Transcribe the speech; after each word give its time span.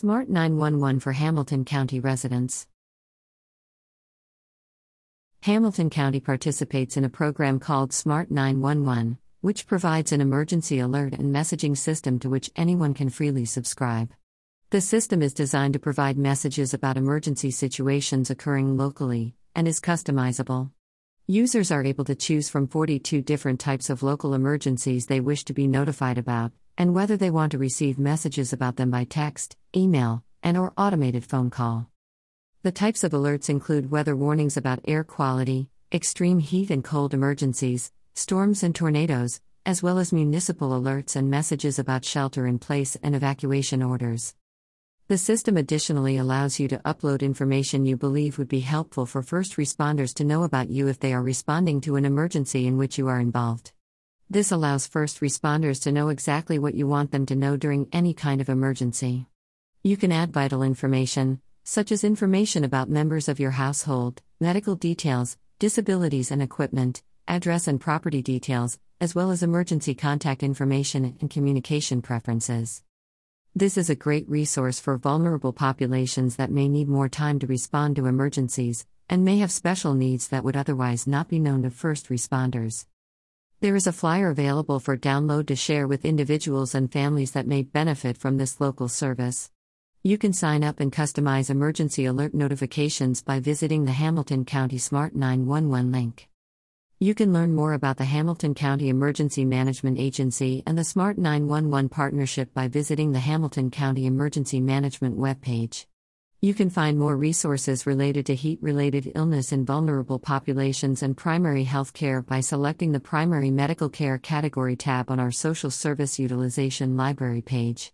Smart 0.00 0.28
911 0.28 1.00
for 1.00 1.10
Hamilton 1.10 1.64
County 1.64 1.98
residents. 1.98 2.68
Hamilton 5.40 5.90
County 5.90 6.20
participates 6.20 6.96
in 6.96 7.02
a 7.02 7.08
program 7.08 7.58
called 7.58 7.92
Smart 7.92 8.30
911, 8.30 9.18
which 9.40 9.66
provides 9.66 10.12
an 10.12 10.20
emergency 10.20 10.78
alert 10.78 11.14
and 11.14 11.34
messaging 11.34 11.76
system 11.76 12.20
to 12.20 12.30
which 12.30 12.52
anyone 12.54 12.94
can 12.94 13.10
freely 13.10 13.44
subscribe. 13.44 14.12
The 14.70 14.80
system 14.80 15.20
is 15.20 15.34
designed 15.34 15.72
to 15.72 15.80
provide 15.80 16.16
messages 16.16 16.72
about 16.72 16.96
emergency 16.96 17.50
situations 17.50 18.30
occurring 18.30 18.76
locally 18.76 19.34
and 19.56 19.66
is 19.66 19.80
customizable. 19.80 20.70
Users 21.26 21.72
are 21.72 21.84
able 21.84 22.04
to 22.04 22.14
choose 22.14 22.48
from 22.48 22.68
42 22.68 23.20
different 23.22 23.58
types 23.58 23.90
of 23.90 24.04
local 24.04 24.32
emergencies 24.32 25.06
they 25.06 25.18
wish 25.18 25.42
to 25.46 25.52
be 25.52 25.66
notified 25.66 26.18
about, 26.18 26.52
and 26.78 26.94
whether 26.94 27.16
they 27.16 27.28
want 27.30 27.50
to 27.52 27.58
receive 27.58 27.98
messages 27.98 28.52
about 28.52 28.76
them 28.76 28.88
by 28.90 29.02
text, 29.02 29.56
email, 29.76 30.22
and 30.44 30.56
or 30.56 30.72
automated 30.78 31.24
phone 31.24 31.50
call. 31.50 31.90
The 32.62 32.72
types 32.72 33.02
of 33.02 33.10
alerts 33.10 33.50
include 33.50 33.90
weather 33.90 34.14
warnings 34.14 34.56
about 34.56 34.80
air 34.86 35.02
quality, 35.02 35.70
extreme 35.92 36.38
heat 36.38 36.70
and 36.70 36.84
cold 36.84 37.12
emergencies, 37.12 37.90
storms 38.14 38.62
and 38.62 38.74
tornadoes, 38.74 39.40
as 39.66 39.82
well 39.82 39.98
as 39.98 40.12
municipal 40.12 40.70
alerts 40.70 41.16
and 41.16 41.28
messages 41.28 41.80
about 41.80 42.04
shelter 42.04 42.46
in 42.46 42.60
place 42.60 42.96
and 43.02 43.14
evacuation 43.14 43.82
orders. 43.82 44.36
The 45.08 45.18
system 45.18 45.56
additionally 45.56 46.16
allows 46.16 46.60
you 46.60 46.68
to 46.68 46.78
upload 46.84 47.22
information 47.22 47.86
you 47.86 47.96
believe 47.96 48.38
would 48.38 48.48
be 48.48 48.60
helpful 48.60 49.04
for 49.04 49.22
first 49.22 49.56
responders 49.56 50.14
to 50.14 50.24
know 50.24 50.44
about 50.44 50.68
you 50.68 50.86
if 50.86 51.00
they 51.00 51.12
are 51.12 51.22
responding 51.22 51.80
to 51.82 51.96
an 51.96 52.04
emergency 52.04 52.66
in 52.66 52.76
which 52.76 52.98
you 52.98 53.08
are 53.08 53.18
involved. 53.18 53.72
This 54.30 54.52
allows 54.52 54.86
first 54.86 55.20
responders 55.20 55.80
to 55.84 55.92
know 55.92 56.10
exactly 56.10 56.58
what 56.58 56.74
you 56.74 56.86
want 56.86 57.12
them 57.12 57.24
to 57.26 57.34
know 57.34 57.56
during 57.56 57.88
any 57.92 58.12
kind 58.12 58.42
of 58.42 58.50
emergency. 58.50 59.24
You 59.82 59.96
can 59.96 60.12
add 60.12 60.34
vital 60.34 60.62
information, 60.62 61.40
such 61.64 61.90
as 61.90 62.04
information 62.04 62.62
about 62.62 62.90
members 62.90 63.30
of 63.30 63.40
your 63.40 63.52
household, 63.52 64.20
medical 64.38 64.74
details, 64.74 65.38
disabilities 65.58 66.30
and 66.30 66.42
equipment, 66.42 67.02
address 67.26 67.66
and 67.66 67.80
property 67.80 68.20
details, 68.20 68.78
as 69.00 69.14
well 69.14 69.30
as 69.30 69.42
emergency 69.42 69.94
contact 69.94 70.42
information 70.42 71.16
and 71.22 71.30
communication 71.30 72.02
preferences. 72.02 72.82
This 73.54 73.78
is 73.78 73.88
a 73.88 73.94
great 73.94 74.28
resource 74.28 74.78
for 74.78 74.98
vulnerable 74.98 75.54
populations 75.54 76.36
that 76.36 76.50
may 76.50 76.68
need 76.68 76.86
more 76.86 77.08
time 77.08 77.38
to 77.38 77.46
respond 77.46 77.96
to 77.96 78.04
emergencies, 78.04 78.84
and 79.08 79.24
may 79.24 79.38
have 79.38 79.50
special 79.50 79.94
needs 79.94 80.28
that 80.28 80.44
would 80.44 80.56
otherwise 80.56 81.06
not 81.06 81.28
be 81.28 81.38
known 81.38 81.62
to 81.62 81.70
first 81.70 82.10
responders. 82.10 82.84
There 83.60 83.74
is 83.74 83.88
a 83.88 83.92
flyer 83.92 84.30
available 84.30 84.78
for 84.78 84.96
download 84.96 85.48
to 85.48 85.56
share 85.56 85.88
with 85.88 86.04
individuals 86.04 86.76
and 86.76 86.92
families 86.92 87.32
that 87.32 87.48
may 87.48 87.62
benefit 87.62 88.16
from 88.16 88.36
this 88.36 88.60
local 88.60 88.86
service. 88.86 89.50
You 90.04 90.16
can 90.16 90.32
sign 90.32 90.62
up 90.62 90.78
and 90.78 90.92
customize 90.92 91.50
emergency 91.50 92.04
alert 92.04 92.34
notifications 92.34 93.20
by 93.20 93.40
visiting 93.40 93.84
the 93.84 93.90
Hamilton 93.90 94.44
County 94.44 94.78
Smart 94.78 95.16
911 95.16 95.90
link. 95.90 96.28
You 97.00 97.16
can 97.16 97.32
learn 97.32 97.52
more 97.52 97.72
about 97.72 97.96
the 97.96 98.04
Hamilton 98.04 98.54
County 98.54 98.90
Emergency 98.90 99.44
Management 99.44 99.98
Agency 99.98 100.62
and 100.64 100.78
the 100.78 100.84
Smart 100.84 101.18
911 101.18 101.88
partnership 101.88 102.54
by 102.54 102.68
visiting 102.68 103.10
the 103.10 103.18
Hamilton 103.18 103.72
County 103.72 104.06
Emergency 104.06 104.60
Management 104.60 105.18
webpage. 105.18 105.86
You 106.40 106.54
can 106.54 106.70
find 106.70 106.96
more 106.96 107.16
resources 107.16 107.84
related 107.84 108.26
to 108.26 108.36
heat 108.36 108.62
related 108.62 109.10
illness 109.16 109.50
in 109.50 109.64
vulnerable 109.64 110.20
populations 110.20 111.02
and 111.02 111.16
primary 111.16 111.64
health 111.64 111.92
care 111.92 112.22
by 112.22 112.38
selecting 112.38 112.92
the 112.92 113.00
Primary 113.00 113.50
Medical 113.50 113.88
Care 113.88 114.18
category 114.18 114.76
tab 114.76 115.10
on 115.10 115.18
our 115.18 115.32
Social 115.32 115.68
Service 115.68 116.20
Utilization 116.20 116.96
Library 116.96 117.42
page. 117.42 117.92